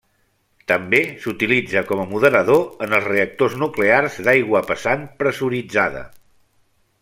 També 0.69 1.01
s'utilitza 1.25 1.83
com 1.91 2.01
a 2.03 2.05
moderador 2.13 2.63
en 2.87 2.97
els 2.99 3.07
reactors 3.11 3.59
nuclears 3.65 4.19
d'aigua 4.29 4.63
pesant 4.73 5.07
pressuritzada. 5.21 6.05